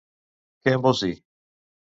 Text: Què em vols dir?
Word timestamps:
Què 0.63 0.73
em 0.79 0.83
vols 0.87 1.05
dir? 1.07 1.13